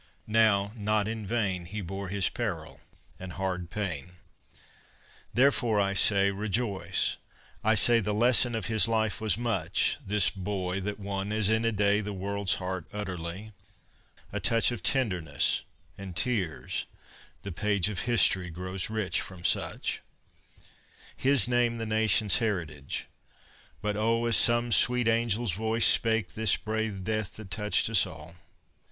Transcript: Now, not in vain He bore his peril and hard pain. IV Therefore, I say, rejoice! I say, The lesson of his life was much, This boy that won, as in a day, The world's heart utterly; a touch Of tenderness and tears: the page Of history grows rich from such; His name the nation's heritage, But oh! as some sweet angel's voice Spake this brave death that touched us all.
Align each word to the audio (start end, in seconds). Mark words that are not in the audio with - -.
Now, 0.25 0.71
not 0.75 1.07
in 1.07 1.27
vain 1.27 1.65
He 1.65 1.79
bore 1.81 2.07
his 2.07 2.27
peril 2.27 2.79
and 3.19 3.33
hard 3.33 3.69
pain. 3.69 4.05
IV 4.05 4.59
Therefore, 5.35 5.79
I 5.79 5.93
say, 5.93 6.31
rejoice! 6.31 7.17
I 7.63 7.75
say, 7.75 7.99
The 7.99 8.11
lesson 8.11 8.55
of 8.55 8.65
his 8.65 8.87
life 8.87 9.21
was 9.21 9.37
much, 9.37 9.97
This 10.03 10.31
boy 10.31 10.79
that 10.79 10.97
won, 10.99 11.31
as 11.31 11.51
in 11.51 11.63
a 11.65 11.71
day, 11.71 12.01
The 12.01 12.13
world's 12.13 12.55
heart 12.55 12.87
utterly; 12.91 13.51
a 14.31 14.39
touch 14.39 14.71
Of 14.71 14.81
tenderness 14.81 15.61
and 15.99 16.15
tears: 16.15 16.87
the 17.43 17.51
page 17.51 17.87
Of 17.87 17.99
history 18.09 18.49
grows 18.49 18.89
rich 18.89 19.21
from 19.21 19.43
such; 19.45 20.01
His 21.15 21.47
name 21.47 21.77
the 21.77 21.85
nation's 21.85 22.39
heritage, 22.39 23.05
But 23.83 23.95
oh! 23.95 24.25
as 24.25 24.35
some 24.35 24.71
sweet 24.71 25.07
angel's 25.07 25.51
voice 25.53 25.85
Spake 25.85 26.33
this 26.33 26.57
brave 26.57 27.03
death 27.03 27.35
that 27.35 27.51
touched 27.51 27.87
us 27.87 28.07
all. 28.07 28.33